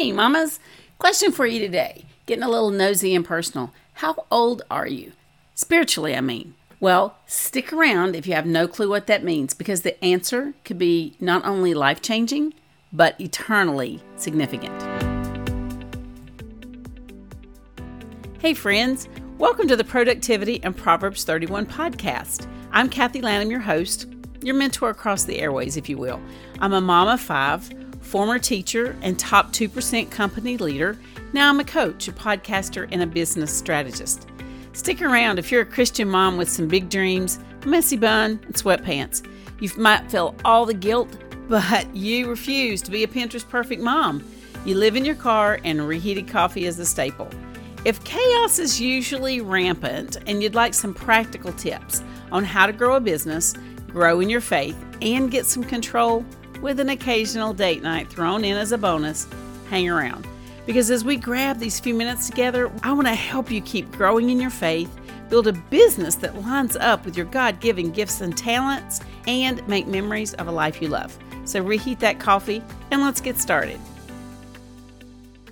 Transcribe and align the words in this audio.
Hey, 0.00 0.12
mamas. 0.12 0.58
Question 0.98 1.30
for 1.30 1.44
you 1.44 1.58
today. 1.58 2.06
Getting 2.24 2.42
a 2.42 2.48
little 2.48 2.70
nosy 2.70 3.14
and 3.14 3.22
personal. 3.22 3.74
How 3.92 4.24
old 4.30 4.62
are 4.70 4.86
you? 4.86 5.12
Spiritually, 5.54 6.16
I 6.16 6.22
mean. 6.22 6.54
Well, 6.80 7.18
stick 7.26 7.70
around 7.70 8.16
if 8.16 8.26
you 8.26 8.32
have 8.32 8.46
no 8.46 8.66
clue 8.66 8.88
what 8.88 9.08
that 9.08 9.22
means 9.22 9.52
because 9.52 9.82
the 9.82 10.02
answer 10.02 10.54
could 10.64 10.78
be 10.78 11.16
not 11.20 11.44
only 11.44 11.74
life 11.74 12.00
changing, 12.00 12.54
but 12.90 13.20
eternally 13.20 14.02
significant. 14.16 14.72
Hey, 18.38 18.54
friends. 18.54 19.06
Welcome 19.36 19.68
to 19.68 19.76
the 19.76 19.84
Productivity 19.84 20.64
and 20.64 20.74
Proverbs 20.74 21.24
31 21.24 21.66
podcast. 21.66 22.46
I'm 22.72 22.88
Kathy 22.88 23.20
Lanham, 23.20 23.50
your 23.50 23.60
host, 23.60 24.06
your 24.40 24.54
mentor 24.54 24.88
across 24.88 25.24
the 25.24 25.38
airways, 25.40 25.76
if 25.76 25.90
you 25.90 25.98
will. 25.98 26.22
I'm 26.60 26.72
a 26.72 26.80
mom 26.80 27.08
of 27.08 27.20
five 27.20 27.68
former 28.00 28.38
teacher 28.38 28.96
and 29.02 29.18
top 29.18 29.52
2% 29.52 30.10
company 30.10 30.56
leader. 30.56 30.98
Now 31.32 31.48
I'm 31.48 31.60
a 31.60 31.64
coach, 31.64 32.08
a 32.08 32.12
podcaster, 32.12 32.88
and 32.90 33.02
a 33.02 33.06
business 33.06 33.56
strategist. 33.56 34.26
Stick 34.72 35.02
around 35.02 35.38
if 35.38 35.50
you're 35.50 35.62
a 35.62 35.66
Christian 35.66 36.08
mom 36.08 36.36
with 36.36 36.48
some 36.48 36.68
big 36.68 36.88
dreams, 36.88 37.38
a 37.62 37.68
messy 37.68 37.96
bun, 37.96 38.40
and 38.44 38.54
sweatpants. 38.54 39.26
You 39.60 39.70
might 39.76 40.10
feel 40.10 40.34
all 40.44 40.64
the 40.64 40.74
guilt, 40.74 41.16
but 41.48 41.94
you 41.94 42.28
refuse 42.28 42.80
to 42.82 42.90
be 42.90 43.04
a 43.04 43.08
Pinterest 43.08 43.48
perfect 43.48 43.82
mom. 43.82 44.24
You 44.64 44.76
live 44.76 44.96
in 44.96 45.04
your 45.04 45.14
car, 45.14 45.58
and 45.64 45.86
reheated 45.86 46.28
coffee 46.28 46.66
is 46.66 46.78
a 46.78 46.86
staple. 46.86 47.28
If 47.84 48.04
chaos 48.04 48.58
is 48.58 48.80
usually 48.80 49.40
rampant 49.40 50.18
and 50.26 50.42
you'd 50.42 50.54
like 50.54 50.74
some 50.74 50.92
practical 50.92 51.52
tips 51.52 52.02
on 52.30 52.44
how 52.44 52.66
to 52.66 52.72
grow 52.72 52.96
a 52.96 53.00
business, 53.00 53.54
grow 53.88 54.20
in 54.20 54.28
your 54.28 54.42
faith, 54.42 54.76
and 55.00 55.30
get 55.30 55.46
some 55.46 55.64
control, 55.64 56.24
with 56.60 56.80
an 56.80 56.90
occasional 56.90 57.52
date 57.52 57.82
night 57.82 58.10
thrown 58.10 58.44
in 58.44 58.56
as 58.56 58.72
a 58.72 58.78
bonus, 58.78 59.26
hang 59.68 59.88
around. 59.88 60.26
Because 60.66 60.90
as 60.90 61.04
we 61.04 61.16
grab 61.16 61.58
these 61.58 61.80
few 61.80 61.94
minutes 61.94 62.28
together, 62.28 62.70
I 62.82 62.92
want 62.92 63.06
to 63.08 63.14
help 63.14 63.50
you 63.50 63.60
keep 63.60 63.90
growing 63.92 64.30
in 64.30 64.40
your 64.40 64.50
faith, 64.50 64.94
build 65.28 65.46
a 65.46 65.52
business 65.52 66.16
that 66.16 66.40
lines 66.42 66.76
up 66.76 67.04
with 67.04 67.16
your 67.16 67.26
God 67.26 67.60
given 67.60 67.90
gifts 67.90 68.20
and 68.20 68.36
talents, 68.36 69.00
and 69.26 69.66
make 69.66 69.86
memories 69.86 70.34
of 70.34 70.48
a 70.48 70.52
life 70.52 70.82
you 70.82 70.88
love. 70.88 71.16
So 71.44 71.62
reheat 71.62 72.00
that 72.00 72.20
coffee 72.20 72.62
and 72.90 73.00
let's 73.00 73.20
get 73.20 73.38
started. 73.38 73.80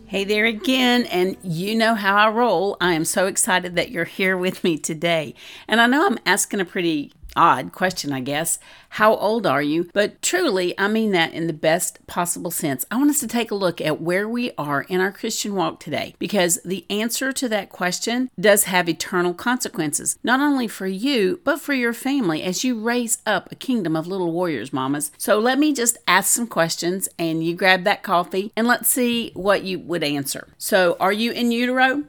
Hey 0.06 0.24
there 0.24 0.46
again, 0.46 1.04
and 1.04 1.36
you 1.42 1.74
know 1.74 1.94
how 1.94 2.16
I 2.16 2.30
roll. 2.30 2.78
I 2.80 2.94
am 2.94 3.04
so 3.04 3.26
excited 3.26 3.76
that 3.76 3.90
you're 3.90 4.06
here 4.06 4.38
with 4.38 4.64
me 4.64 4.78
today. 4.78 5.34
And 5.66 5.82
I 5.82 5.86
know 5.86 6.06
I'm 6.06 6.18
asking 6.24 6.60
a 6.60 6.64
pretty 6.64 7.12
odd 7.38 7.72
question, 7.72 8.12
I 8.12 8.20
guess. 8.20 8.58
How 8.90 9.14
old 9.14 9.46
are 9.46 9.62
you? 9.62 9.88
But 9.94 10.20
truly, 10.20 10.78
I 10.78 10.88
mean 10.88 11.12
that 11.12 11.32
in 11.32 11.46
the 11.46 11.52
best 11.52 12.04
possible 12.06 12.50
sense. 12.50 12.84
I 12.90 12.96
want 12.96 13.10
us 13.10 13.20
to 13.20 13.28
take 13.28 13.50
a 13.50 13.54
look 13.54 13.80
at 13.80 14.00
where 14.00 14.28
we 14.28 14.50
are 14.58 14.82
in 14.82 15.00
our 15.00 15.12
Christian 15.12 15.54
walk 15.54 15.78
today 15.78 16.14
because 16.18 16.58
the 16.64 16.84
answer 16.90 17.32
to 17.32 17.48
that 17.48 17.70
question 17.70 18.30
does 18.38 18.64
have 18.64 18.88
eternal 18.88 19.34
consequences, 19.34 20.18
not 20.24 20.40
only 20.40 20.66
for 20.66 20.86
you, 20.86 21.40
but 21.44 21.60
for 21.60 21.74
your 21.74 21.92
family 21.92 22.42
as 22.42 22.64
you 22.64 22.80
raise 22.80 23.18
up 23.24 23.52
a 23.52 23.54
kingdom 23.54 23.94
of 23.94 24.06
little 24.06 24.32
warriors, 24.32 24.72
mamas. 24.72 25.12
So 25.16 25.38
let 25.38 25.58
me 25.58 25.72
just 25.72 25.98
ask 26.08 26.34
some 26.34 26.48
questions 26.48 27.08
and 27.18 27.44
you 27.44 27.54
grab 27.54 27.84
that 27.84 28.02
coffee 28.02 28.52
and 28.56 28.66
let's 28.66 28.88
see 28.88 29.30
what 29.34 29.62
you 29.62 29.78
would 29.78 30.02
answer. 30.02 30.48
So, 30.58 30.96
are 30.98 31.12
you 31.12 31.30
in 31.30 31.52
utero? 31.52 32.04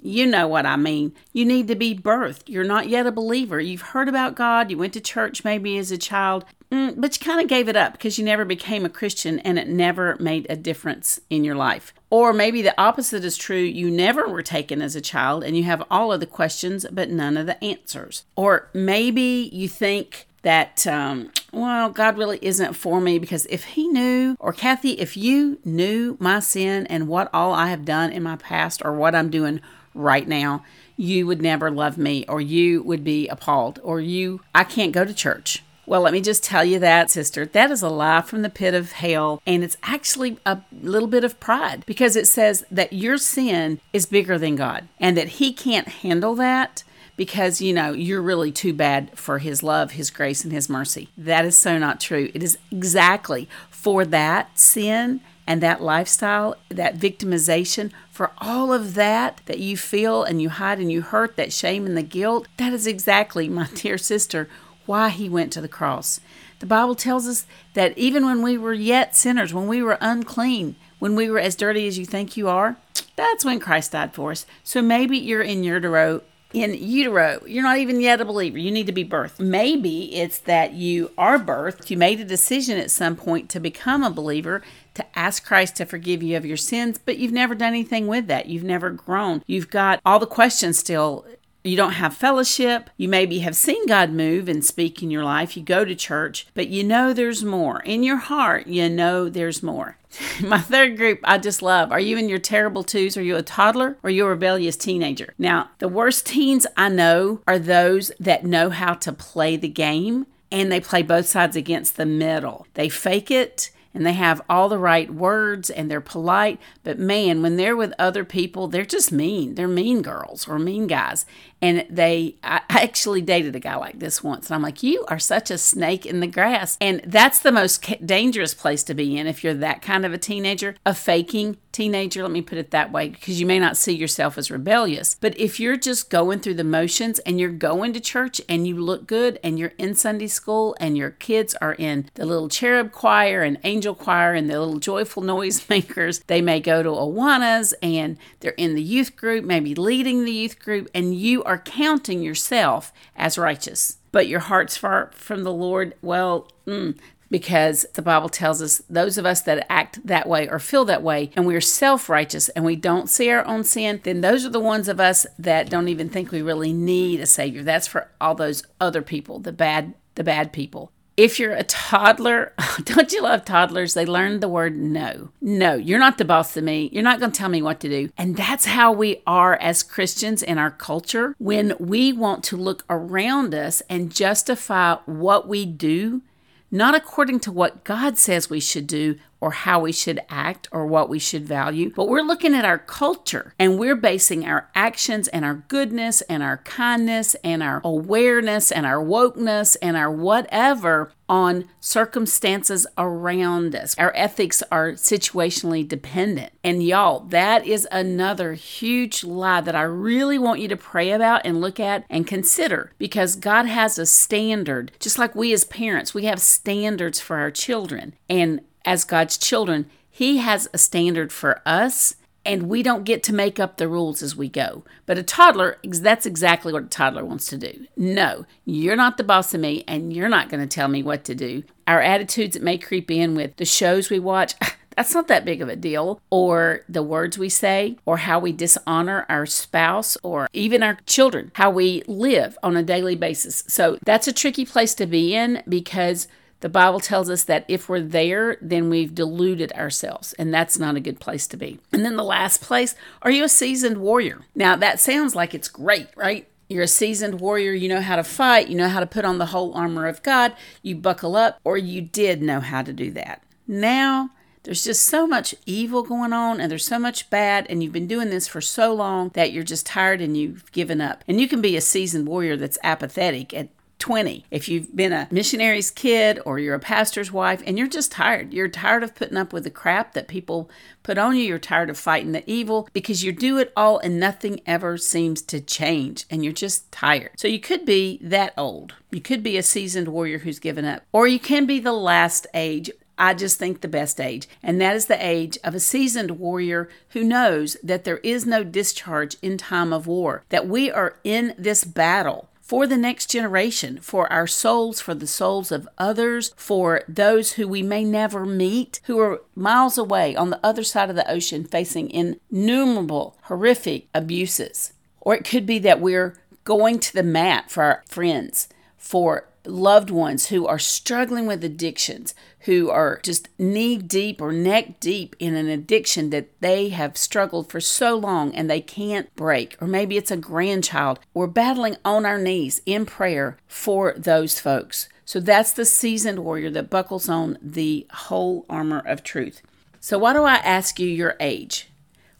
You 0.00 0.26
know 0.26 0.46
what 0.46 0.66
I 0.66 0.76
mean. 0.76 1.12
You 1.32 1.44
need 1.44 1.68
to 1.68 1.74
be 1.74 1.94
birthed. 1.94 2.42
You're 2.46 2.64
not 2.64 2.88
yet 2.88 3.06
a 3.06 3.12
believer. 3.12 3.60
You've 3.60 3.82
heard 3.82 4.08
about 4.08 4.36
God. 4.36 4.70
You 4.70 4.78
went 4.78 4.92
to 4.94 5.00
church 5.00 5.44
maybe 5.44 5.76
as 5.78 5.90
a 5.90 5.98
child, 5.98 6.44
mm, 6.70 6.94
but 6.96 7.18
you 7.18 7.24
kind 7.24 7.40
of 7.40 7.48
gave 7.48 7.68
it 7.68 7.76
up 7.76 7.92
because 7.92 8.18
you 8.18 8.24
never 8.24 8.44
became 8.44 8.84
a 8.84 8.90
Christian 8.90 9.38
and 9.40 9.58
it 9.58 9.68
never 9.68 10.16
made 10.20 10.46
a 10.48 10.56
difference 10.56 11.20
in 11.28 11.44
your 11.44 11.56
life. 11.56 11.92
Or 12.10 12.32
maybe 12.32 12.62
the 12.62 12.80
opposite 12.80 13.24
is 13.24 13.36
true. 13.36 13.56
You 13.56 13.90
never 13.90 14.28
were 14.28 14.42
taken 14.42 14.80
as 14.80 14.94
a 14.94 15.00
child 15.00 15.42
and 15.42 15.56
you 15.56 15.64
have 15.64 15.84
all 15.90 16.12
of 16.12 16.20
the 16.20 16.26
questions 16.26 16.86
but 16.90 17.10
none 17.10 17.36
of 17.36 17.46
the 17.46 17.62
answers. 17.62 18.24
Or 18.36 18.70
maybe 18.72 19.50
you 19.52 19.68
think 19.68 20.26
that, 20.42 20.86
um, 20.86 21.32
well, 21.52 21.90
God 21.90 22.16
really 22.16 22.38
isn't 22.40 22.74
for 22.74 23.00
me 23.00 23.18
because 23.18 23.46
if 23.46 23.64
He 23.64 23.88
knew, 23.88 24.36
or 24.38 24.52
Kathy, 24.52 24.92
if 24.92 25.16
you 25.16 25.58
knew 25.64 26.16
my 26.20 26.38
sin 26.38 26.86
and 26.86 27.08
what 27.08 27.28
all 27.34 27.52
I 27.52 27.68
have 27.68 27.84
done 27.84 28.12
in 28.12 28.22
my 28.22 28.36
past 28.36 28.80
or 28.84 28.92
what 28.92 29.16
I'm 29.16 29.30
doing 29.30 29.60
right 29.98 30.26
now, 30.26 30.64
you 30.96 31.26
would 31.26 31.42
never 31.42 31.70
love 31.70 31.98
me, 31.98 32.24
or 32.28 32.40
you 32.40 32.82
would 32.82 33.04
be 33.04 33.28
appalled, 33.28 33.80
or 33.82 34.00
you, 34.00 34.40
I 34.54 34.64
can't 34.64 34.92
go 34.92 35.04
to 35.04 35.14
church. 35.14 35.62
Well, 35.86 36.02
let 36.02 36.12
me 36.12 36.20
just 36.20 36.44
tell 36.44 36.64
you 36.64 36.78
that, 36.80 37.10
sister. 37.10 37.46
That 37.46 37.70
is 37.70 37.80
a 37.80 37.88
lie 37.88 38.20
from 38.20 38.42
the 38.42 38.50
pit 38.50 38.74
of 38.74 38.92
hell. 38.92 39.40
And 39.46 39.64
it's 39.64 39.78
actually 39.82 40.36
a 40.44 40.60
little 40.82 41.08
bit 41.08 41.24
of 41.24 41.40
pride 41.40 41.82
because 41.86 42.14
it 42.14 42.26
says 42.26 42.62
that 42.70 42.92
your 42.92 43.16
sin 43.16 43.80
is 43.94 44.04
bigger 44.04 44.38
than 44.38 44.54
God 44.54 44.86
and 45.00 45.16
that 45.16 45.28
He 45.28 45.50
can't 45.50 45.88
handle 45.88 46.34
that 46.34 46.84
because, 47.16 47.62
you 47.62 47.72
know, 47.72 47.92
you're 47.92 48.20
really 48.20 48.52
too 48.52 48.74
bad 48.74 49.16
for 49.18 49.38
His 49.38 49.62
love, 49.62 49.92
His 49.92 50.10
grace, 50.10 50.44
and 50.44 50.52
His 50.52 50.68
mercy. 50.68 51.08
That 51.16 51.46
is 51.46 51.56
so 51.56 51.78
not 51.78 52.00
true. 52.00 52.30
It 52.34 52.42
is 52.42 52.58
exactly 52.70 53.48
for 53.70 54.04
that 54.04 54.58
sin 54.58 55.22
and 55.46 55.62
that 55.62 55.80
lifestyle, 55.80 56.54
that 56.68 56.98
victimization, 56.98 57.90
for 58.18 58.32
all 58.38 58.72
of 58.72 58.94
that 58.94 59.40
that 59.46 59.60
you 59.60 59.76
feel 59.76 60.24
and 60.24 60.42
you 60.42 60.48
hide 60.48 60.80
and 60.80 60.90
you 60.90 61.02
hurt, 61.02 61.36
that 61.36 61.52
shame 61.52 61.86
and 61.86 61.96
the 61.96 62.02
guilt, 62.02 62.48
that 62.56 62.72
is 62.72 62.84
exactly, 62.84 63.48
my 63.48 63.68
dear 63.74 63.96
sister, 63.96 64.48
why 64.86 65.08
he 65.08 65.28
went 65.28 65.52
to 65.52 65.60
the 65.60 65.68
cross. 65.68 66.18
The 66.58 66.66
Bible 66.66 66.96
tells 66.96 67.28
us 67.28 67.46
that 67.74 67.96
even 67.96 68.26
when 68.26 68.42
we 68.42 68.58
were 68.58 68.74
yet 68.74 69.14
sinners, 69.14 69.54
when 69.54 69.68
we 69.68 69.84
were 69.84 69.98
unclean, 70.00 70.74
when 70.98 71.14
we 71.14 71.30
were 71.30 71.38
as 71.38 71.54
dirty 71.54 71.86
as 71.86 71.96
you 71.96 72.04
think 72.04 72.36
you 72.36 72.48
are, 72.48 72.76
that's 73.14 73.44
when 73.44 73.60
Christ 73.60 73.92
died 73.92 74.14
for 74.14 74.32
us. 74.32 74.46
So 74.64 74.82
maybe 74.82 75.16
you're 75.16 75.40
in 75.40 75.62
utero 75.62 76.22
in 76.52 76.74
utero. 76.74 77.42
You're 77.46 77.62
not 77.62 77.78
even 77.78 78.00
yet 78.00 78.20
a 78.20 78.24
believer. 78.24 78.58
You 78.58 78.70
need 78.70 78.86
to 78.86 78.92
be 78.92 79.04
birthed. 79.04 79.38
Maybe 79.38 80.14
it's 80.14 80.38
that 80.40 80.72
you 80.72 81.10
are 81.18 81.38
birthed. 81.38 81.90
You 81.90 81.96
made 81.96 82.20
a 82.20 82.24
decision 82.24 82.78
at 82.78 82.90
some 82.90 83.16
point 83.16 83.50
to 83.50 83.60
become 83.60 84.02
a 84.02 84.10
believer, 84.10 84.62
to 84.98 85.18
ask 85.18 85.44
Christ 85.44 85.76
to 85.76 85.86
forgive 85.86 86.22
you 86.22 86.36
of 86.36 86.46
your 86.46 86.56
sins, 86.56 86.98
but 86.98 87.18
you've 87.18 87.32
never 87.32 87.54
done 87.54 87.68
anything 87.68 88.06
with 88.06 88.26
that. 88.28 88.46
You've 88.46 88.62
never 88.62 88.90
grown. 88.90 89.42
You've 89.46 89.70
got 89.70 90.00
all 90.04 90.18
the 90.18 90.26
questions 90.26 90.78
still 90.78 91.24
you 91.64 91.76
don't 91.76 91.92
have 91.92 92.14
fellowship. 92.14 92.88
You 92.96 93.08
maybe 93.08 93.40
have 93.40 93.56
seen 93.56 93.86
God 93.86 94.10
move 94.10 94.48
and 94.48 94.64
speak 94.64 95.02
in 95.02 95.10
your 95.10 95.24
life. 95.24 95.56
You 95.56 95.62
go 95.62 95.84
to 95.84 95.94
church, 95.94 96.46
but 96.54 96.68
you 96.68 96.84
know 96.84 97.12
there's 97.12 97.44
more. 97.44 97.80
In 97.80 98.02
your 98.02 98.16
heart, 98.16 98.66
you 98.66 98.88
know 98.88 99.28
there's 99.28 99.62
more. 99.62 99.98
My 100.40 100.58
third 100.58 100.96
group 100.96 101.20
I 101.24 101.38
just 101.38 101.60
love. 101.60 101.92
Are 101.92 102.00
you 102.00 102.16
in 102.16 102.28
your 102.28 102.38
terrible 102.38 102.84
twos? 102.84 103.16
Are 103.16 103.22
you 103.22 103.36
a 103.36 103.42
toddler 103.42 103.98
or 104.02 104.08
are 104.08 104.10
you 104.10 104.24
a 104.24 104.30
rebellious 104.30 104.76
teenager? 104.76 105.34
Now, 105.36 105.70
the 105.78 105.88
worst 105.88 106.26
teens 106.26 106.66
I 106.76 106.88
know 106.88 107.42
are 107.46 107.58
those 107.58 108.12
that 108.18 108.44
know 108.44 108.70
how 108.70 108.94
to 108.94 109.12
play 109.12 109.56
the 109.56 109.68
game 109.68 110.26
and 110.50 110.72
they 110.72 110.80
play 110.80 111.02
both 111.02 111.26
sides 111.26 111.56
against 111.56 111.96
the 111.96 112.06
middle. 112.06 112.66
They 112.74 112.88
fake 112.88 113.30
it 113.30 113.70
and 113.94 114.06
they 114.06 114.12
have 114.12 114.42
all 114.48 114.68
the 114.68 114.78
right 114.78 115.12
words 115.12 115.70
and 115.70 115.90
they're 115.90 116.00
polite. 116.00 116.60
But 116.84 116.98
man, 116.98 117.42
when 117.42 117.56
they're 117.56 117.76
with 117.76 117.92
other 117.98 118.24
people, 118.24 118.68
they're 118.68 118.84
just 118.84 119.10
mean. 119.10 119.54
They're 119.54 119.66
mean 119.66 120.02
girls 120.02 120.46
or 120.46 120.58
mean 120.58 120.86
guys. 120.86 121.26
And 121.60 121.84
they, 121.90 122.36
I 122.44 122.60
actually 122.68 123.22
dated 123.22 123.56
a 123.56 123.60
guy 123.60 123.76
like 123.76 123.98
this 123.98 124.22
once. 124.22 124.48
And 124.48 124.54
I'm 124.54 124.62
like, 124.62 124.82
you 124.82 125.04
are 125.08 125.18
such 125.18 125.50
a 125.50 125.58
snake 125.58 126.06
in 126.06 126.20
the 126.20 126.26
grass. 126.26 126.76
And 126.80 127.00
that's 127.04 127.40
the 127.40 127.52
most 127.52 127.82
dangerous 128.04 128.54
place 128.54 128.82
to 128.84 128.94
be 128.94 129.16
in 129.16 129.26
if 129.26 129.42
you're 129.42 129.54
that 129.54 129.82
kind 129.82 130.04
of 130.04 130.12
a 130.12 130.18
teenager, 130.18 130.76
a 130.84 130.94
faking 130.94 131.56
teenager. 131.78 132.22
Let 132.22 132.32
me 132.32 132.42
put 132.42 132.58
it 132.58 132.72
that 132.72 132.90
way, 132.90 133.08
because 133.10 133.38
you 133.38 133.46
may 133.46 133.60
not 133.60 133.76
see 133.76 133.94
yourself 133.94 134.36
as 134.36 134.50
rebellious. 134.50 135.14
But 135.14 135.38
if 135.38 135.60
you're 135.60 135.76
just 135.76 136.10
going 136.10 136.40
through 136.40 136.54
the 136.54 136.64
motions 136.64 137.20
and 137.20 137.38
you're 137.38 137.50
going 137.50 137.92
to 137.92 138.00
church 138.00 138.40
and 138.48 138.66
you 138.66 138.76
look 138.76 139.06
good 139.06 139.38
and 139.44 139.60
you're 139.60 139.74
in 139.78 139.94
Sunday 139.94 140.26
school 140.26 140.76
and 140.80 140.98
your 140.98 141.10
kids 141.10 141.54
are 141.60 141.74
in 141.74 142.10
the 142.14 142.26
little 142.26 142.48
cherub 142.48 142.90
choir 142.90 143.42
and 143.42 143.60
angel 143.62 143.94
choir 143.94 144.34
and 144.34 144.50
the 144.50 144.58
little 144.58 144.80
joyful 144.80 145.22
noise 145.36 145.68
makers, 145.68 146.18
they 146.26 146.42
may 146.42 146.58
go 146.58 146.82
to 146.82 146.88
Awanas 146.88 147.72
and 147.80 148.18
they're 148.40 148.52
in 148.52 148.74
the 148.74 148.82
youth 148.82 149.14
group, 149.14 149.44
maybe 149.44 149.76
leading 149.76 150.24
the 150.24 150.32
youth 150.32 150.58
group, 150.58 150.90
and 150.92 151.14
you 151.14 151.44
are 151.44 151.58
counting 151.58 152.22
yourself 152.22 152.92
as 153.14 153.38
righteous, 153.38 153.98
but 154.10 154.26
your 154.26 154.40
heart's 154.40 154.76
far 154.76 155.12
from 155.14 155.44
the 155.44 155.52
Lord, 155.52 155.94
well, 156.02 156.50
mm, 156.66 156.98
because 157.30 157.86
the 157.94 158.02
Bible 158.02 158.28
tells 158.28 158.62
us 158.62 158.82
those 158.88 159.18
of 159.18 159.26
us 159.26 159.42
that 159.42 159.66
act 159.70 160.06
that 160.06 160.28
way 160.28 160.48
or 160.48 160.58
feel 160.58 160.84
that 160.86 161.02
way 161.02 161.30
and 161.36 161.46
we're 161.46 161.60
self 161.60 162.08
righteous 162.08 162.48
and 162.50 162.64
we 162.64 162.76
don't 162.76 163.08
see 163.08 163.30
our 163.30 163.44
own 163.46 163.64
sin, 163.64 164.00
then 164.04 164.20
those 164.20 164.44
are 164.44 164.50
the 164.50 164.60
ones 164.60 164.88
of 164.88 165.00
us 165.00 165.26
that 165.38 165.70
don't 165.70 165.88
even 165.88 166.08
think 166.08 166.30
we 166.30 166.42
really 166.42 166.72
need 166.72 167.20
a 167.20 167.26
Savior. 167.26 167.62
That's 167.62 167.86
for 167.86 168.08
all 168.20 168.34
those 168.34 168.62
other 168.80 169.02
people, 169.02 169.38
the 169.38 169.52
bad, 169.52 169.94
the 170.14 170.24
bad 170.24 170.52
people 170.52 170.92
if 171.18 171.40
you're 171.40 171.52
a 171.52 171.64
toddler, 171.64 172.52
don't 172.84 173.12
you 173.12 173.22
love 173.22 173.44
toddlers? 173.44 173.94
They 173.94 174.06
learn 174.06 174.38
the 174.38 174.48
word 174.48 174.76
no. 174.76 175.30
No, 175.40 175.74
you're 175.74 175.98
not 175.98 176.16
the 176.16 176.24
boss 176.24 176.56
of 176.56 176.62
me. 176.62 176.88
You're 176.92 177.02
not 177.02 177.18
going 177.18 177.32
to 177.32 177.36
tell 177.36 177.48
me 177.48 177.60
what 177.60 177.80
to 177.80 177.88
do. 177.88 178.08
And 178.16 178.36
that's 178.36 178.66
how 178.66 178.92
we 178.92 179.20
are 179.26 179.56
as 179.56 179.82
Christians 179.82 180.44
in 180.44 180.58
our 180.58 180.70
culture 180.70 181.34
when 181.38 181.74
we 181.80 182.12
want 182.12 182.44
to 182.44 182.56
look 182.56 182.84
around 182.88 183.52
us 183.52 183.82
and 183.90 184.14
justify 184.14 184.94
what 185.06 185.48
we 185.48 185.66
do 185.66 186.22
not 186.70 186.94
according 186.94 187.40
to 187.40 187.52
what 187.52 187.84
God 187.84 188.18
says 188.18 188.50
we 188.50 188.60
should 188.60 188.86
do, 188.86 189.18
or 189.40 189.50
how 189.50 189.80
we 189.80 189.92
should 189.92 190.20
act 190.28 190.68
or 190.72 190.86
what 190.86 191.08
we 191.08 191.18
should 191.18 191.46
value, 191.46 191.92
but 191.94 192.08
we're 192.08 192.22
looking 192.22 192.54
at 192.54 192.64
our 192.64 192.78
culture 192.78 193.54
and 193.58 193.78
we're 193.78 193.96
basing 193.96 194.44
our 194.44 194.68
actions 194.74 195.28
and 195.28 195.44
our 195.44 195.54
goodness 195.68 196.20
and 196.22 196.42
our 196.42 196.58
kindness 196.58 197.34
and 197.44 197.62
our 197.62 197.80
awareness 197.84 198.72
and 198.72 198.84
our 198.86 199.02
wokeness 199.04 199.76
and 199.80 199.96
our 199.96 200.10
whatever 200.10 201.12
on 201.28 201.68
circumstances 201.78 202.86
around 202.96 203.74
us. 203.76 203.94
Our 203.98 204.12
ethics 204.16 204.62
are 204.72 204.92
situationally 204.92 205.86
dependent. 205.86 206.52
And 206.64 206.82
y'all, 206.82 207.20
that 207.20 207.66
is 207.66 207.86
another 207.92 208.54
huge 208.54 209.24
lie 209.24 209.60
that 209.60 209.76
I 209.76 209.82
really 209.82 210.38
want 210.38 210.60
you 210.60 210.68
to 210.68 210.76
pray 210.76 211.12
about 211.12 211.42
and 211.44 211.60
look 211.60 211.78
at 211.78 212.04
and 212.08 212.26
consider 212.26 212.92
because 212.98 213.36
God 213.36 213.66
has 213.66 213.98
a 213.98 214.06
standard. 214.06 214.92
Just 214.98 215.18
like 215.18 215.34
we 215.34 215.52
as 215.52 215.64
parents, 215.64 216.14
we 216.14 216.24
have 216.24 216.40
standards 216.40 217.20
for 217.20 217.36
our 217.36 217.50
children. 217.50 218.14
And 218.28 218.62
as 218.88 219.04
God's 219.04 219.36
children, 219.36 219.84
He 220.10 220.38
has 220.38 220.66
a 220.72 220.78
standard 220.78 221.30
for 221.30 221.60
us 221.66 222.14
and 222.46 222.70
we 222.70 222.82
don't 222.82 223.04
get 223.04 223.22
to 223.24 223.34
make 223.34 223.60
up 223.60 223.76
the 223.76 223.86
rules 223.86 224.22
as 224.22 224.34
we 224.34 224.48
go. 224.48 224.82
But 225.04 225.18
a 225.18 225.22
toddler, 225.22 225.76
that's 225.84 226.24
exactly 226.24 226.72
what 226.72 226.84
a 226.84 226.86
toddler 226.86 227.22
wants 227.22 227.46
to 227.48 227.58
do. 227.58 227.86
No, 227.94 228.46
you're 228.64 228.96
not 228.96 229.18
the 229.18 229.24
boss 229.24 229.52
of 229.52 229.60
me, 229.60 229.84
and 229.86 230.14
you're 230.14 230.30
not 230.30 230.48
going 230.48 230.66
to 230.66 230.74
tell 230.74 230.88
me 230.88 231.02
what 231.02 231.24
to 231.24 231.34
do. 231.34 231.62
Our 231.86 232.00
attitudes 232.00 232.54
that 232.54 232.62
may 232.62 232.78
creep 232.78 233.10
in 233.10 233.34
with 233.34 233.56
the 233.56 233.66
shows 233.66 234.08
we 234.08 234.18
watch. 234.18 234.54
That's 234.96 235.14
not 235.14 235.28
that 235.28 235.44
big 235.44 235.60
of 235.60 235.68
a 235.68 235.76
deal. 235.76 236.22
Or 236.30 236.84
the 236.88 237.02
words 237.02 237.36
we 237.36 237.50
say, 237.50 237.98
or 238.06 238.16
how 238.16 238.38
we 238.38 238.52
dishonor 238.52 239.26
our 239.28 239.44
spouse, 239.44 240.16
or 240.22 240.48
even 240.54 240.82
our 240.82 240.96
children, 241.04 241.52
how 241.54 241.70
we 241.70 242.02
live 242.06 242.56
on 242.62 242.78
a 242.78 242.82
daily 242.82 243.14
basis. 243.14 243.62
So 243.68 243.98
that's 244.04 244.26
a 244.26 244.32
tricky 244.32 244.64
place 244.64 244.94
to 244.94 245.06
be 245.06 245.36
in 245.36 245.62
because 245.68 246.26
the 246.60 246.68
Bible 246.68 247.00
tells 247.00 247.30
us 247.30 247.44
that 247.44 247.64
if 247.68 247.88
we're 247.88 248.00
there, 248.00 248.56
then 248.60 248.90
we've 248.90 249.14
deluded 249.14 249.72
ourselves, 249.72 250.32
and 250.34 250.52
that's 250.52 250.78
not 250.78 250.96
a 250.96 251.00
good 251.00 251.20
place 251.20 251.46
to 251.48 251.56
be. 251.56 251.78
And 251.92 252.04
then 252.04 252.16
the 252.16 252.24
last 252.24 252.60
place, 252.60 252.94
are 253.22 253.30
you 253.30 253.44
a 253.44 253.48
seasoned 253.48 253.98
warrior? 253.98 254.40
Now, 254.54 254.74
that 254.76 254.98
sounds 254.98 255.34
like 255.34 255.54
it's 255.54 255.68
great, 255.68 256.08
right? 256.16 256.48
You're 256.68 256.82
a 256.82 256.88
seasoned 256.88 257.40
warrior, 257.40 257.72
you 257.72 257.88
know 257.88 258.02
how 258.02 258.16
to 258.16 258.24
fight, 258.24 258.68
you 258.68 258.76
know 258.76 258.88
how 258.88 259.00
to 259.00 259.06
put 259.06 259.24
on 259.24 259.38
the 259.38 259.46
whole 259.46 259.72
armor 259.74 260.06
of 260.06 260.22
God, 260.22 260.52
you 260.82 260.96
buckle 260.96 261.36
up, 261.36 261.60
or 261.64 261.78
you 261.78 262.02
did 262.02 262.42
know 262.42 262.60
how 262.60 262.82
to 262.82 262.92
do 262.92 263.10
that. 263.12 263.42
Now, 263.66 264.30
there's 264.64 264.84
just 264.84 265.06
so 265.06 265.26
much 265.26 265.54
evil 265.64 266.02
going 266.02 266.34
on 266.34 266.60
and 266.60 266.70
there's 266.70 266.84
so 266.84 266.98
much 266.98 267.30
bad, 267.30 267.66
and 267.70 267.82
you've 267.82 267.92
been 267.92 268.06
doing 268.06 268.28
this 268.28 268.48
for 268.48 268.60
so 268.60 268.92
long 268.92 269.30
that 269.30 269.52
you're 269.52 269.64
just 269.64 269.86
tired 269.86 270.20
and 270.20 270.36
you've 270.36 270.70
given 270.72 271.00
up. 271.00 271.24
And 271.26 271.40
you 271.40 271.48
can 271.48 271.62
be 271.62 271.76
a 271.76 271.80
seasoned 271.80 272.28
warrior 272.28 272.56
that's 272.56 272.78
apathetic 272.82 273.54
at 273.54 273.68
20. 273.98 274.44
If 274.50 274.68
you've 274.68 274.94
been 274.94 275.12
a 275.12 275.28
missionary's 275.30 275.90
kid 275.90 276.40
or 276.44 276.58
you're 276.58 276.74
a 276.74 276.80
pastor's 276.80 277.32
wife 277.32 277.62
and 277.66 277.78
you're 277.78 277.88
just 277.88 278.12
tired, 278.12 278.52
you're 278.52 278.68
tired 278.68 279.02
of 279.02 279.14
putting 279.14 279.36
up 279.36 279.52
with 279.52 279.64
the 279.64 279.70
crap 279.70 280.14
that 280.14 280.28
people 280.28 280.70
put 281.02 281.18
on 281.18 281.36
you, 281.36 281.42
you're 281.42 281.58
tired 281.58 281.90
of 281.90 281.98
fighting 281.98 282.32
the 282.32 282.48
evil 282.50 282.88
because 282.92 283.24
you 283.24 283.32
do 283.32 283.58
it 283.58 283.72
all 283.76 283.98
and 283.98 284.20
nothing 284.20 284.60
ever 284.66 284.96
seems 284.96 285.42
to 285.42 285.60
change 285.60 286.24
and 286.30 286.44
you're 286.44 286.52
just 286.52 286.90
tired. 286.92 287.32
So 287.36 287.48
you 287.48 287.58
could 287.60 287.84
be 287.84 288.18
that 288.22 288.54
old. 288.56 288.94
You 289.10 289.20
could 289.20 289.42
be 289.42 289.56
a 289.56 289.62
seasoned 289.62 290.08
warrior 290.08 290.38
who's 290.38 290.58
given 290.58 290.84
up, 290.84 291.02
or 291.12 291.26
you 291.26 291.38
can 291.38 291.66
be 291.66 291.80
the 291.80 291.92
last 291.92 292.46
age 292.54 292.90
I 293.18 293.34
just 293.34 293.58
think 293.58 293.80
the 293.80 293.88
best 293.88 294.20
age, 294.20 294.48
and 294.62 294.80
that 294.80 294.94
is 294.94 295.06
the 295.06 295.26
age 295.26 295.58
of 295.64 295.74
a 295.74 295.80
seasoned 295.80 296.38
warrior 296.38 296.88
who 297.08 297.24
knows 297.24 297.76
that 297.82 298.04
there 298.04 298.18
is 298.18 298.46
no 298.46 298.62
discharge 298.62 299.36
in 299.42 299.58
time 299.58 299.92
of 299.92 300.06
war, 300.06 300.44
that 300.50 300.68
we 300.68 300.88
are 300.88 301.16
in 301.24 301.52
this 301.58 301.82
battle 301.82 302.48
for 302.68 302.86
the 302.86 302.98
next 302.98 303.30
generation, 303.30 303.98
for 303.98 304.30
our 304.30 304.46
souls, 304.46 305.00
for 305.00 305.14
the 305.14 305.26
souls 305.26 305.72
of 305.72 305.88
others, 305.96 306.52
for 306.54 307.02
those 307.08 307.52
who 307.52 307.66
we 307.66 307.82
may 307.82 308.04
never 308.04 308.44
meet, 308.44 309.00
who 309.04 309.18
are 309.18 309.40
miles 309.54 309.96
away 309.96 310.36
on 310.36 310.50
the 310.50 310.60
other 310.62 310.84
side 310.84 311.08
of 311.08 311.16
the 311.16 311.28
ocean 311.30 311.64
facing 311.64 312.10
innumerable 312.10 313.38
horrific 313.44 314.08
abuses. 314.14 314.92
Or 315.18 315.34
it 315.34 315.46
could 315.46 315.64
be 315.64 315.78
that 315.78 316.02
we're 316.02 316.36
going 316.64 316.98
to 316.98 317.14
the 317.14 317.22
mat 317.22 317.70
for 317.70 317.82
our 317.82 318.04
friends, 318.06 318.68
for 318.98 319.48
loved 319.68 320.10
ones 320.10 320.48
who 320.48 320.66
are 320.66 320.78
struggling 320.78 321.46
with 321.46 321.62
addictions, 321.62 322.34
who 322.60 322.90
are 322.90 323.20
just 323.22 323.48
knee 323.58 323.96
deep 323.96 324.40
or 324.40 324.52
neck 324.52 325.00
deep 325.00 325.36
in 325.38 325.54
an 325.54 325.68
addiction 325.68 326.30
that 326.30 326.48
they 326.60 326.88
have 326.88 327.16
struggled 327.16 327.70
for 327.70 327.80
so 327.80 328.16
long 328.16 328.54
and 328.54 328.68
they 328.68 328.80
can't 328.80 329.34
break. 329.36 329.76
Or 329.80 329.86
maybe 329.86 330.16
it's 330.16 330.30
a 330.30 330.36
grandchild. 330.36 331.20
We're 331.34 331.46
battling 331.46 331.96
on 332.04 332.26
our 332.26 332.38
knees 332.38 332.80
in 332.86 333.06
prayer 333.06 333.58
for 333.66 334.14
those 334.16 334.58
folks. 334.58 335.08
So 335.24 335.40
that's 335.40 335.72
the 335.72 335.84
seasoned 335.84 336.38
warrior 336.38 336.70
that 336.70 336.90
buckles 336.90 337.28
on 337.28 337.58
the 337.60 338.06
whole 338.10 338.64
armor 338.70 339.02
of 339.04 339.22
truth. 339.22 339.60
So, 340.00 340.18
why 340.18 340.32
do 340.32 340.44
I 340.44 340.54
ask 340.54 340.98
you 340.98 341.08
your 341.08 341.36
age? 341.38 341.90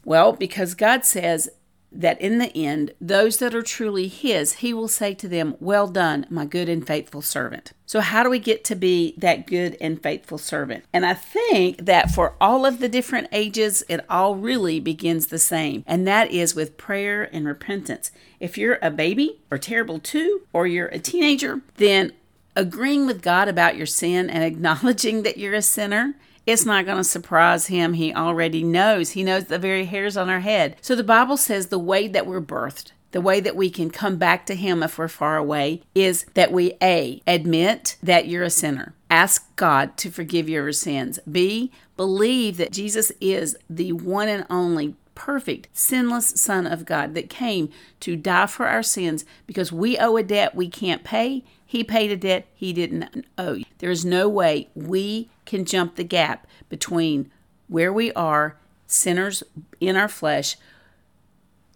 Well, 0.04 0.32
because 0.32 0.74
God 0.74 1.04
says 1.04 1.50
that 1.90 2.20
in 2.20 2.38
the 2.38 2.54
end, 2.56 2.92
those 3.00 3.38
that 3.38 3.54
are 3.54 3.62
truly 3.62 4.08
His, 4.08 4.54
He 4.54 4.74
will 4.74 4.88
say 4.88 5.14
to 5.14 5.28
them, 5.28 5.56
Well 5.60 5.86
done, 5.86 6.26
my 6.28 6.44
good 6.44 6.68
and 6.68 6.86
faithful 6.86 7.22
servant. 7.22 7.72
So, 7.86 8.00
how 8.00 8.22
do 8.22 8.30
we 8.30 8.38
get 8.38 8.64
to 8.64 8.74
be 8.74 9.14
that 9.16 9.46
good 9.46 9.76
and 9.80 10.02
faithful 10.02 10.38
servant? 10.38 10.84
And 10.92 11.06
I 11.06 11.14
think 11.14 11.84
that 11.86 12.10
for 12.10 12.34
all 12.40 12.66
of 12.66 12.80
the 12.80 12.88
different 12.88 13.28
ages, 13.32 13.82
it 13.88 14.04
all 14.08 14.36
really 14.36 14.80
begins 14.80 15.26
the 15.26 15.38
same, 15.38 15.84
and 15.86 16.06
that 16.06 16.30
is 16.30 16.54
with 16.54 16.76
prayer 16.76 17.28
and 17.32 17.46
repentance. 17.46 18.10
If 18.40 18.58
you're 18.58 18.78
a 18.82 18.90
baby 18.90 19.40
or 19.50 19.58
terrible 19.58 19.98
two, 19.98 20.42
or 20.52 20.66
you're 20.66 20.88
a 20.88 20.98
teenager, 20.98 21.62
then 21.76 22.12
agreeing 22.54 23.06
with 23.06 23.22
God 23.22 23.48
about 23.48 23.76
your 23.76 23.86
sin 23.86 24.28
and 24.28 24.44
acknowledging 24.52 25.22
that 25.22 25.38
you're 25.38 25.54
a 25.54 25.62
sinner 25.62 26.14
it's 26.48 26.64
not 26.64 26.86
going 26.86 26.96
to 26.96 27.04
surprise 27.04 27.66
him. 27.66 27.92
He 27.92 28.14
already 28.14 28.64
knows. 28.64 29.10
He 29.10 29.22
knows 29.22 29.44
the 29.44 29.58
very 29.58 29.84
hairs 29.84 30.16
on 30.16 30.30
our 30.30 30.40
head. 30.40 30.76
So 30.80 30.96
the 30.96 31.04
Bible 31.04 31.36
says 31.36 31.66
the 31.66 31.78
way 31.78 32.08
that 32.08 32.26
we're 32.26 32.40
birthed, 32.40 32.92
the 33.10 33.20
way 33.20 33.38
that 33.40 33.54
we 33.54 33.68
can 33.68 33.90
come 33.90 34.16
back 34.16 34.46
to 34.46 34.54
Him 34.54 34.82
if 34.82 34.96
we're 34.96 35.08
far 35.08 35.36
away 35.36 35.82
is 35.94 36.24
that 36.32 36.50
we 36.50 36.72
A, 36.82 37.20
admit 37.26 37.96
that 38.02 38.28
you're 38.28 38.44
a 38.44 38.50
sinner. 38.50 38.94
Ask 39.10 39.54
God 39.56 39.98
to 39.98 40.10
forgive 40.10 40.48
your 40.48 40.72
sins. 40.72 41.18
B, 41.30 41.70
believe 41.98 42.56
that 42.56 42.72
Jesus 42.72 43.12
is 43.20 43.54
the 43.68 43.92
one 43.92 44.28
and 44.28 44.46
only 44.48 44.94
perfect, 45.18 45.68
sinless 45.72 46.28
Son 46.40 46.64
of 46.64 46.86
God 46.86 47.14
that 47.14 47.28
came 47.28 47.70
to 48.00 48.16
die 48.16 48.46
for 48.46 48.66
our 48.66 48.84
sins 48.84 49.24
because 49.46 49.72
we 49.72 49.98
owe 49.98 50.16
a 50.16 50.22
debt 50.22 50.54
we 50.54 50.68
can't 50.68 51.02
pay. 51.02 51.44
He 51.66 51.82
paid 51.82 52.12
a 52.12 52.16
debt 52.16 52.46
he 52.54 52.72
didn't 52.72 53.26
owe. 53.36 53.58
There 53.78 53.90
is 53.90 54.04
no 54.04 54.28
way 54.28 54.68
we 54.76 55.28
can 55.44 55.64
jump 55.64 55.96
the 55.96 56.04
gap 56.04 56.46
between 56.68 57.30
where 57.66 57.92
we 57.92 58.12
are, 58.12 58.56
sinners 58.86 59.42
in 59.80 59.96
our 59.96 60.08
flesh, 60.08 60.56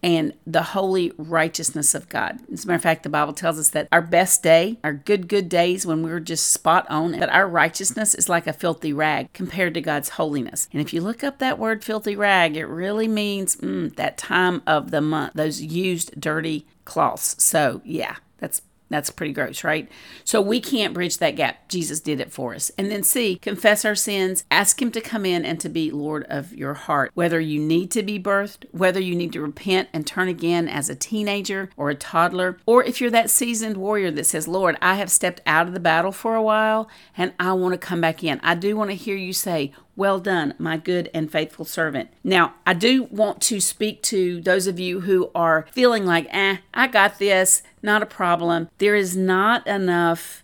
and 0.03 0.33
the 0.47 0.63
holy 0.63 1.13
righteousness 1.17 1.95
of 1.95 2.09
God. 2.09 2.41
As 2.53 2.65
a 2.65 2.67
matter 2.67 2.77
of 2.77 2.83
fact, 2.83 3.05
the 3.05 3.09
Bible 3.09 3.33
tells 3.33 3.59
us 3.59 3.71
that 3.71 3.89
our 3.93 4.03
best 4.03 4.43
day, 4.43 4.79
our 4.83 4.93
good, 4.93 5.29
good 5.29 5.49
days 5.49 5.87
when 5.87 6.03
we're 6.03 6.21
just 6.21 6.53
spot 6.53 6.87
on, 6.91 7.13
that 7.13 7.33
our 7.33 7.47
righteousness 7.47 8.15
is 8.15 8.29
like 8.29 8.47
a 8.47 8.53
filthy 8.53 8.93
rag 8.93 9.33
compared 9.33 9.75
to 9.75 9.81
God's 9.81 10.11
holiness. 10.11 10.69
And 10.73 10.81
if 10.81 10.93
you 10.93 11.01
look 11.01 11.23
up 11.23 11.39
that 11.39 11.59
word 11.59 11.85
filthy 11.85 12.17
rag, 12.17 12.57
it 12.57 12.67
really 12.67 13.09
means 13.09 13.57
mm, 13.57 13.95
that 13.97 14.19
time 14.19 14.63
of 14.67 14.91
the 14.91 15.01
month, 15.01 15.35
those 15.35 15.63
used 15.63 16.21
dirty 16.21 16.67
cloths. 16.85 17.43
So, 17.43 17.81
yeah, 17.85 18.17
that's 18.39 18.63
that's 18.93 19.11
pretty 19.11 19.33
gross, 19.33 19.65
right? 19.65 19.89
So 20.25 20.41
we 20.41 20.61
can't 20.61 20.95
bridge 20.95 21.19
that 21.19 21.37
gap. 21.37 21.69
Jesus 21.69 22.01
did 22.01 22.21
it 22.21 22.33
for 22.33 22.55
us. 22.55 22.71
And 22.79 22.91
then 22.91 23.03
C, 23.03 23.37
confess 23.37 23.85
our 23.85 23.95
sins, 23.95 24.45
ask 24.51 24.81
Him 24.81 24.91
to 24.93 25.01
come 25.01 25.25
in 25.25 25.45
and 25.45 25.61
to 25.61 25.69
be 25.69 25.91
Lord 25.91 26.25
of 26.29 26.55
your 26.55 26.75
heart. 26.75 27.11
Whether 27.15 27.41
you 27.41 27.61
need 27.61 27.91
to 27.93 28.03
be 28.03 28.19
birthed, 28.19 28.65
whether 28.73 29.01
you 29.01 29.15
need 29.15 29.33
to 29.33 29.41
repent 29.41 29.89
and 29.93 30.07
turn 30.07 30.29
again 30.29 30.69
as 30.69 30.89
a 30.89 30.95
teenager 30.95 31.71
or 31.77 31.91
a 31.91 31.95
toddler, 31.95 32.59
or 32.67 32.85
if 32.85 33.01
you're 33.01 33.11
that 33.11 33.31
seasoned 33.31 33.77
warrior 33.77 34.11
that 34.11 34.27
says, 34.27 34.49
Lord, 34.49 34.77
I 34.83 34.95
have 34.95 35.11
stepped 35.11 35.41
out 35.47 35.67
of 35.67 35.75
the 35.75 35.81
battle 35.81 36.13
for 36.13 36.35
a 36.35 36.43
while 36.43 36.89
and 37.17 37.33
I 37.39 37.53
want 37.53 37.73
to 37.73 37.79
come 37.79 38.01
back 38.01 38.23
in. 38.23 38.41
I 38.43 38.55
do 38.55 38.77
want 38.77 38.91
to 38.91 38.97
hear 38.97 39.17
you 39.17 39.33
say, 39.33 39.73
well 39.97 40.19
done, 40.19 40.55
my 40.59 40.77
good 40.77 41.11
and 41.13 41.31
faithful 41.31 41.65
servant. 41.65 42.11
Now, 42.25 42.55
I 42.67 42.75
do 42.75 43.05
want 43.05 43.41
to 43.43 43.61
speak 43.61 44.03
to 44.05 44.41
those 44.41 44.67
of 44.67 44.81
you 44.81 45.01
who 45.01 45.31
are 45.35 45.67
feeling 45.73 46.07
like, 46.07 46.27
eh, 46.31 46.59
I 46.73 46.87
got 46.87 47.19
this, 47.19 47.63
not 47.83 48.03
a 48.03 48.07
problem. 48.07 48.69
There 48.79 48.95
is 48.95 49.17
not 49.17 49.67
enough 49.67 50.43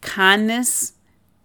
kindness, 0.00 0.92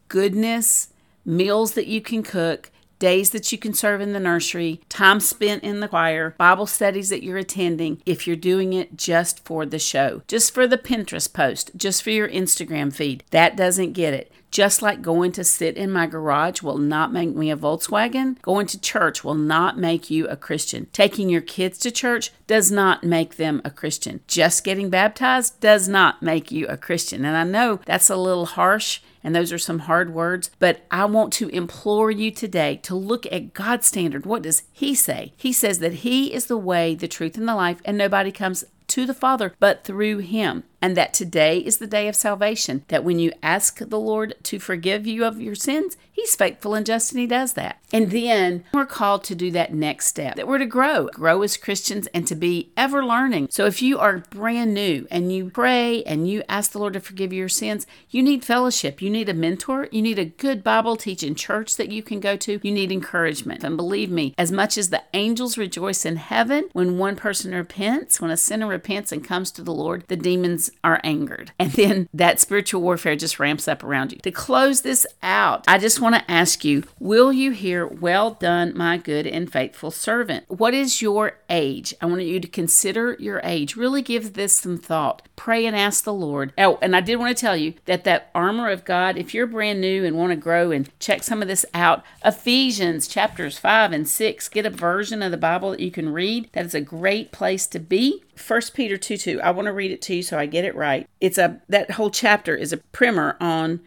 goodness, 0.09 0.89
meals 1.25 1.73
that 1.73 1.87
you 1.87 2.01
can 2.01 2.23
cook, 2.23 2.71
days 2.99 3.29
that 3.29 3.51
you 3.51 3.57
can 3.57 3.73
serve 3.73 4.01
in 4.01 4.13
the 4.13 4.19
nursery, 4.19 4.81
time 4.89 5.19
spent 5.19 5.63
in 5.63 5.79
the 5.79 5.87
choir, 5.87 6.35
Bible 6.37 6.67
studies 6.67 7.09
that 7.09 7.23
you're 7.23 7.37
attending, 7.37 8.01
if 8.05 8.27
you're 8.27 8.35
doing 8.35 8.73
it 8.73 8.97
just 8.97 9.43
for 9.45 9.65
the 9.65 9.79
show, 9.79 10.21
just 10.27 10.53
for 10.53 10.67
the 10.67 10.77
Pinterest 10.77 11.31
post, 11.31 11.71
just 11.77 12.03
for 12.03 12.09
your 12.09 12.27
Instagram 12.27 12.93
feed. 12.93 13.23
That 13.31 13.55
doesn't 13.55 13.93
get 13.93 14.13
it. 14.13 14.31
Just 14.51 14.81
like 14.81 15.01
going 15.01 15.31
to 15.33 15.43
sit 15.43 15.77
in 15.77 15.91
my 15.91 16.07
garage 16.07 16.61
will 16.61 16.77
not 16.77 17.13
make 17.13 17.35
me 17.35 17.51
a 17.51 17.57
Volkswagen, 17.57 18.41
going 18.41 18.67
to 18.67 18.79
church 18.79 19.23
will 19.23 19.35
not 19.35 19.77
make 19.77 20.09
you 20.09 20.27
a 20.27 20.35
Christian. 20.35 20.87
Taking 20.91 21.29
your 21.29 21.41
kids 21.41 21.77
to 21.79 21.91
church 21.91 22.31
does 22.47 22.71
not 22.71 23.03
make 23.03 23.35
them 23.35 23.61
a 23.63 23.69
Christian. 23.69 24.21
Just 24.27 24.63
getting 24.63 24.89
baptized 24.89 25.59
does 25.59 25.87
not 25.87 26.23
make 26.23 26.51
you 26.51 26.65
a 26.67 26.77
Christian. 26.77 27.25
And 27.25 27.37
I 27.37 27.43
know 27.43 27.79
that's 27.85 28.09
a 28.09 28.15
little 28.17 28.47
harsh 28.47 29.01
and 29.23 29.35
those 29.35 29.51
are 29.51 29.59
some 29.59 29.79
hard 29.79 30.13
words, 30.13 30.49
but 30.59 30.81
I 30.89 31.05
want 31.05 31.33
to 31.33 31.49
implore 31.49 32.11
you 32.11 32.31
today 32.31 32.77
to 32.83 32.95
look 32.95 33.25
at 33.31 33.53
God's 33.53 33.87
standard. 33.87 34.25
What 34.25 34.43
does 34.43 34.63
He 34.71 34.95
say? 34.95 35.33
He 35.35 35.51
says 35.51 35.79
that 35.79 35.93
He 35.93 36.33
is 36.33 36.45
the 36.45 36.57
way, 36.57 36.95
the 36.95 37.07
truth, 37.07 37.37
and 37.37 37.47
the 37.47 37.55
life, 37.55 37.81
and 37.85 37.97
nobody 37.97 38.31
comes 38.31 38.63
to 38.87 39.05
the 39.05 39.13
Father 39.13 39.53
but 39.59 39.83
through 39.83 40.19
Him 40.19 40.63
and 40.81 40.95
that 40.97 41.13
today 41.13 41.59
is 41.59 41.77
the 41.77 41.87
day 41.87 42.07
of 42.07 42.15
salvation. 42.15 42.83
That 42.87 43.03
when 43.03 43.19
you 43.19 43.31
ask 43.43 43.79
the 43.79 43.99
Lord 43.99 44.35
to 44.43 44.59
forgive 44.59 45.05
you 45.05 45.25
of 45.25 45.41
your 45.41 45.55
sins, 45.55 45.97
He's 46.11 46.35
faithful 46.35 46.73
and 46.73 46.85
just, 46.85 47.11
and 47.11 47.19
He 47.21 47.27
does 47.27 47.53
that. 47.53 47.79
And 47.93 48.11
then 48.11 48.65
we're 48.73 48.85
called 48.85 49.23
to 49.25 49.35
do 49.35 49.51
that 49.51 49.73
next 49.73 50.07
step 50.07 50.35
that 50.35 50.47
we're 50.47 50.57
to 50.57 50.65
grow, 50.65 51.07
grow 51.07 51.41
as 51.41 51.57
Christians, 51.57 52.07
and 52.13 52.27
to 52.27 52.35
be 52.35 52.71
ever 52.77 53.03
learning. 53.03 53.47
So 53.51 53.65
if 53.65 53.81
you 53.81 53.99
are 53.99 54.19
brand 54.29 54.73
new 54.73 55.07
and 55.09 55.31
you 55.31 55.49
pray 55.49 56.03
and 56.03 56.29
you 56.29 56.43
ask 56.49 56.71
the 56.71 56.79
Lord 56.79 56.93
to 56.93 56.99
forgive 56.99 57.33
your 57.33 57.49
sins, 57.49 57.87
you 58.09 58.21
need 58.21 58.45
fellowship. 58.45 59.01
You 59.01 59.09
need 59.09 59.29
a 59.29 59.33
mentor. 59.33 59.87
You 59.91 60.01
need 60.01 60.19
a 60.19 60.25
good 60.25 60.63
Bible 60.63 60.97
teaching 60.97 61.35
church 61.35 61.77
that 61.77 61.91
you 61.91 62.03
can 62.03 62.19
go 62.19 62.35
to. 62.37 62.59
You 62.61 62.71
need 62.71 62.91
encouragement. 62.91 63.63
And 63.63 63.77
believe 63.77 64.11
me, 64.11 64.33
as 64.37 64.51
much 64.51 64.77
as 64.77 64.89
the 64.89 65.03
angels 65.13 65.57
rejoice 65.57 66.05
in 66.05 66.17
heaven 66.17 66.69
when 66.73 66.97
one 66.97 67.15
person 67.15 67.53
repents, 67.53 68.21
when 68.21 68.31
a 68.31 68.37
sinner 68.37 68.67
repents 68.67 69.11
and 69.11 69.23
comes 69.23 69.51
to 69.51 69.63
the 69.63 69.73
Lord, 69.73 70.03
the 70.07 70.15
demons 70.15 70.68
are 70.83 70.99
angered. 71.03 71.51
And 71.59 71.73
then 71.73 72.09
that 72.13 72.39
spiritual 72.39 72.81
warfare 72.81 73.15
just 73.15 73.39
ramps 73.39 73.67
up 73.67 73.83
around 73.83 74.11
you. 74.11 74.17
To 74.19 74.31
close 74.31 74.81
this 74.81 75.05
out, 75.21 75.65
I 75.67 75.77
just 75.77 76.01
want 76.01 76.15
to 76.15 76.31
ask 76.31 76.65
you 76.65 76.83
Will 76.99 77.31
you 77.31 77.51
hear, 77.51 77.85
Well 77.85 78.31
done, 78.31 78.75
my 78.75 78.97
good 78.97 79.27
and 79.27 79.51
faithful 79.51 79.91
servant? 79.91 80.45
What 80.47 80.73
is 80.73 81.01
your 81.01 81.37
age? 81.49 81.93
I 82.01 82.05
want 82.07 82.21
you 82.23 82.39
to 82.39 82.47
consider 82.47 83.15
your 83.19 83.41
age. 83.43 83.75
Really 83.75 84.01
give 84.01 84.33
this 84.33 84.57
some 84.57 84.77
thought. 84.77 85.21
Pray 85.35 85.65
and 85.65 85.75
ask 85.75 86.03
the 86.03 86.13
Lord. 86.13 86.53
Oh, 86.57 86.79
and 86.81 86.95
I 86.95 87.01
did 87.01 87.17
want 87.17 87.35
to 87.35 87.39
tell 87.39 87.55
you 87.55 87.73
that 87.85 88.03
that 88.05 88.29
armor 88.33 88.69
of 88.69 88.85
God, 88.85 89.17
if 89.17 89.33
you're 89.33 89.47
brand 89.47 89.81
new 89.81 90.03
and 90.05 90.17
want 90.17 90.31
to 90.31 90.35
grow 90.35 90.71
and 90.71 90.89
check 90.99 91.23
some 91.23 91.41
of 91.41 91.47
this 91.47 91.65
out, 91.73 92.03
Ephesians 92.25 93.07
chapters 93.07 93.57
5 93.57 93.91
and 93.91 94.07
6, 94.07 94.49
get 94.49 94.65
a 94.65 94.69
version 94.69 95.21
of 95.21 95.31
the 95.31 95.37
Bible 95.37 95.71
that 95.71 95.79
you 95.79 95.91
can 95.91 96.11
read. 96.11 96.49
That 96.53 96.65
is 96.65 96.75
a 96.75 96.81
great 96.81 97.31
place 97.31 97.67
to 97.67 97.79
be. 97.79 98.23
1 98.39 98.61
Peter 98.73 98.97
2 98.97 99.17
2. 99.17 99.41
I 99.41 99.51
want 99.51 99.67
to 99.67 99.73
read 99.73 99.91
it 99.91 100.01
to 100.03 100.15
you 100.15 100.23
so 100.23 100.37
I 100.37 100.45
get 100.45 100.65
it 100.65 100.75
right. 100.75 101.07
It's 101.19 101.37
a 101.37 101.61
that 101.69 101.91
whole 101.91 102.09
chapter 102.09 102.55
is 102.55 102.73
a 102.73 102.77
primer 102.77 103.37
on 103.39 103.81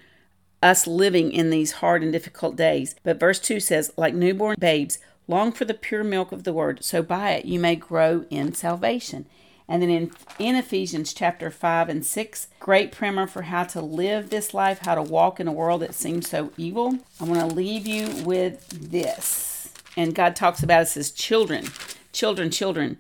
us 0.63 0.87
living 0.87 1.33
in 1.33 1.51
these 1.51 1.73
hard 1.73 2.03
and 2.03 2.13
difficult 2.13 2.57
days. 2.57 2.95
But 3.03 3.19
verse 3.19 3.41
2 3.41 3.61
says, 3.61 3.93
like 3.97 4.15
newborn 4.15 4.57
babes, 4.59 4.99
long 5.27 5.53
for 5.53 5.65
the 5.65 5.75
pure 5.75 6.05
milk 6.05 6.33
of 6.33 6.45
the 6.45 6.53
word, 6.53 6.85
so 6.85 7.03
by 7.03 7.33
it 7.33 7.45
you 7.45 7.59
may 7.59 7.75
grow 7.75 8.25
in 8.31 8.55
salvation. 8.55 9.27
And 9.69 9.83
then 9.83 9.91
in, 9.91 10.11
in 10.39 10.55
Ephesians 10.57 11.15
chapter 11.15 11.51
5 11.51 11.89
and 11.89 12.05
6, 12.05 12.49
great 12.61 12.93
primer 12.93 13.27
for 13.27 13.43
how 13.43 13.65
to 13.65 13.81
live 13.81 14.29
this 14.29 14.53
life, 14.53 14.81
how 14.81 14.95
to 14.95 15.03
walk 15.03 15.41
in 15.41 15.49
a 15.49 15.53
world 15.53 15.83
that 15.83 15.95
seems 15.95 16.29
so 16.29 16.53
evil. 16.57 16.99
I 17.21 17.25
want 17.25 17.41
to 17.41 17.57
leave 17.57 17.87
you 17.87 18.25
with 18.25 18.69
this. 18.69 19.73
And 19.97 20.15
God 20.15 20.37
talks 20.37 20.63
about 20.63 20.83
us 20.83 20.97
as 20.97 21.11
children, 21.11 21.69
children, 22.13 22.51
children. 22.51 22.99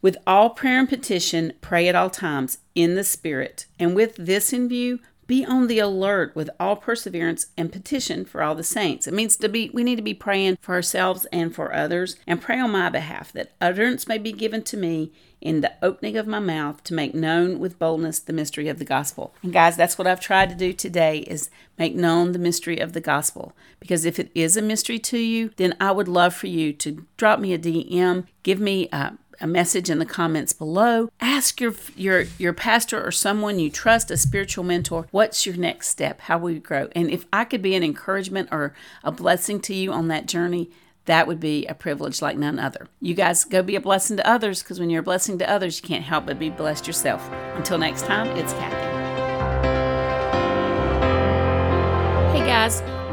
With 0.00 0.16
all 0.26 0.50
prayer 0.50 0.78
and 0.78 0.88
petition, 0.88 1.52
pray 1.60 1.88
at 1.88 1.96
all 1.96 2.10
times 2.10 2.58
in 2.74 2.94
the 2.94 3.04
Spirit. 3.04 3.66
And 3.78 3.96
with 3.96 4.14
this 4.16 4.52
in 4.52 4.68
view, 4.68 5.00
be 5.26 5.44
on 5.44 5.66
the 5.66 5.78
alert 5.78 6.34
with 6.34 6.48
all 6.58 6.74
perseverance 6.74 7.48
and 7.56 7.70
petition 7.70 8.24
for 8.24 8.42
all 8.42 8.54
the 8.54 8.64
saints. 8.64 9.06
It 9.06 9.12
means 9.12 9.36
to 9.36 9.48
be 9.48 9.70
we 9.74 9.84
need 9.84 9.96
to 9.96 10.02
be 10.02 10.14
praying 10.14 10.56
for 10.62 10.74
ourselves 10.74 11.26
and 11.30 11.54
for 11.54 11.74
others 11.74 12.16
and 12.26 12.40
pray 12.40 12.58
on 12.58 12.70
my 12.70 12.88
behalf 12.88 13.30
that 13.32 13.52
utterance 13.60 14.08
may 14.08 14.16
be 14.16 14.32
given 14.32 14.62
to 14.62 14.76
me 14.78 15.12
in 15.40 15.60
the 15.60 15.72
opening 15.82 16.16
of 16.16 16.26
my 16.26 16.38
mouth 16.38 16.82
to 16.84 16.94
make 16.94 17.14
known 17.14 17.58
with 17.58 17.78
boldness 17.78 18.20
the 18.20 18.32
mystery 18.32 18.68
of 18.68 18.78
the 18.78 18.84
gospel. 18.84 19.34
And 19.42 19.52
guys, 19.52 19.76
that's 19.76 19.98
what 19.98 20.06
I've 20.06 20.18
tried 20.18 20.48
to 20.48 20.54
do 20.54 20.72
today 20.72 21.18
is 21.18 21.50
make 21.78 21.94
known 21.94 22.32
the 22.32 22.38
mystery 22.38 22.78
of 22.78 22.94
the 22.94 23.00
gospel. 23.00 23.54
Because 23.80 24.06
if 24.06 24.18
it 24.18 24.30
is 24.34 24.56
a 24.56 24.62
mystery 24.62 24.98
to 25.00 25.18
you, 25.18 25.50
then 25.56 25.76
I 25.78 25.92
would 25.92 26.08
love 26.08 26.34
for 26.34 26.46
you 26.46 26.72
to 26.72 27.06
drop 27.18 27.38
me 27.38 27.52
a 27.52 27.58
DM, 27.58 28.26
give 28.42 28.58
me 28.58 28.88
a 28.92 29.12
a 29.40 29.46
message 29.46 29.90
in 29.90 29.98
the 29.98 30.06
comments 30.06 30.52
below. 30.52 31.10
Ask 31.20 31.60
your 31.60 31.74
your 31.96 32.24
your 32.38 32.52
pastor 32.52 33.04
or 33.04 33.10
someone 33.10 33.58
you 33.58 33.70
trust, 33.70 34.10
a 34.10 34.16
spiritual 34.16 34.64
mentor, 34.64 35.06
what's 35.10 35.46
your 35.46 35.56
next 35.56 35.88
step? 35.88 36.22
How 36.22 36.38
will 36.38 36.50
you 36.50 36.60
grow? 36.60 36.88
And 36.92 37.10
if 37.10 37.26
I 37.32 37.44
could 37.44 37.62
be 37.62 37.74
an 37.74 37.82
encouragement 37.82 38.48
or 38.50 38.74
a 39.04 39.12
blessing 39.12 39.60
to 39.62 39.74
you 39.74 39.92
on 39.92 40.08
that 40.08 40.26
journey, 40.26 40.70
that 41.06 41.26
would 41.26 41.40
be 41.40 41.66
a 41.66 41.74
privilege 41.74 42.20
like 42.20 42.36
none 42.36 42.58
other. 42.58 42.86
You 43.00 43.14
guys 43.14 43.44
go 43.44 43.62
be 43.62 43.76
a 43.76 43.80
blessing 43.80 44.18
to 44.18 44.28
others 44.28 44.62
because 44.62 44.78
when 44.78 44.90
you're 44.90 45.00
a 45.00 45.04
blessing 45.04 45.38
to 45.38 45.50
others, 45.50 45.80
you 45.80 45.88
can't 45.88 46.04
help 46.04 46.26
but 46.26 46.38
be 46.38 46.50
blessed 46.50 46.86
yourself. 46.86 47.26
Until 47.54 47.78
next 47.78 48.04
time, 48.04 48.28
it's 48.36 48.52
Kathy. 48.52 49.87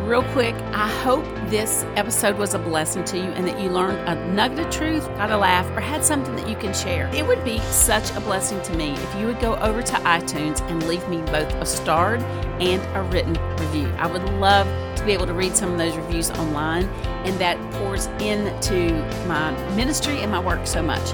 Real 0.06 0.24
quick, 0.34 0.54
I 0.72 0.88
hope 0.88 1.26
this 1.50 1.84
episode 1.96 2.38
was 2.38 2.54
a 2.54 2.60
blessing 2.60 3.04
to 3.06 3.18
you 3.18 3.24
and 3.24 3.48
that 3.48 3.60
you 3.60 3.70
learned 3.70 3.98
a 4.08 4.14
nugget 4.34 4.60
of 4.60 4.70
truth, 4.72 5.08
got 5.16 5.32
a 5.32 5.38
laugh, 5.38 5.66
or 5.76 5.80
had 5.80 6.06
something 6.06 6.36
that 6.36 6.48
you 6.48 6.56
can 6.56 6.76
share. 6.76 7.08
It 7.14 7.26
would 7.26 7.44
be 7.44 7.58
such 7.60 8.12
a 8.12 8.20
blessing 8.20 8.62
to 8.64 8.74
me 8.76 8.92
if 8.92 9.16
you 9.16 9.26
would 9.26 9.40
go 9.40 9.56
over 9.56 9.82
to 9.82 9.94
iTunes 9.94 10.62
and 10.70 10.88
leave 10.88 11.08
me 11.10 11.18
both 11.32 11.52
a 11.56 11.66
starred 11.66 12.22
and 12.62 12.82
a 12.96 13.02
written 13.12 13.34
review. 13.58 13.92
I 13.98 14.06
would 14.06 14.24
love 14.34 14.68
to 14.98 15.06
be 15.06 15.12
able 15.12 15.26
to 15.26 15.34
read 15.34 15.56
some 15.56 15.72
of 15.72 15.80
those 15.80 15.98
reviews 15.98 16.30
online, 16.32 16.86
and 17.26 17.40
that 17.40 17.58
pours 17.74 18.06
into 18.20 18.92
my 19.28 19.52
ministry 19.76 20.20
and 20.20 20.32
my 20.32 20.40
work 20.40 20.68
so 20.68 20.84
much. 20.84 21.14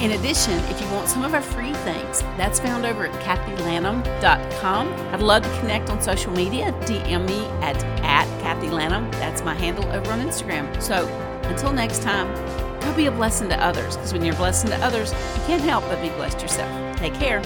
In 0.00 0.12
addition, 0.12 0.52
if 0.70 0.78
you 0.80 0.86
want 0.88 1.08
some 1.08 1.24
of 1.24 1.32
our 1.32 1.40
free 1.40 1.72
things, 1.72 2.20
that's 2.36 2.60
found 2.60 2.84
over 2.84 3.06
at 3.06 3.22
kathylanham.com. 3.22 4.92
I'd 5.14 5.22
love 5.22 5.42
to 5.42 5.60
connect 5.60 5.88
on 5.88 6.02
social 6.02 6.32
media. 6.32 6.72
DM 6.82 7.26
me 7.26 7.46
at, 7.64 7.82
at 8.04 8.26
Kathy 8.42 8.68
Lanham. 8.68 9.10
That's 9.12 9.42
my 9.42 9.54
handle 9.54 9.86
over 9.86 10.12
on 10.12 10.20
Instagram. 10.20 10.82
So 10.82 11.06
until 11.44 11.72
next 11.72 12.02
time, 12.02 12.32
go 12.80 12.94
be 12.94 13.06
a 13.06 13.10
blessing 13.10 13.48
to 13.48 13.64
others 13.64 13.96
because 13.96 14.12
when 14.12 14.22
you're 14.22 14.34
a 14.34 14.38
blessing 14.38 14.68
to 14.68 14.76
others, 14.84 15.12
you 15.12 15.42
can't 15.46 15.62
help 15.62 15.84
but 15.84 16.00
be 16.02 16.10
blessed 16.10 16.42
yourself. 16.42 16.96
Take 16.98 17.14
care. 17.14 17.40